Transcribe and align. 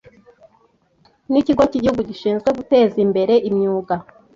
n’ikigo 1.31 1.63
cy’igihugu 1.69 2.01
gishinzwe 2.09 2.49
guteza 2.57 2.95
imbere 3.05 3.33
imyuga 3.49 3.95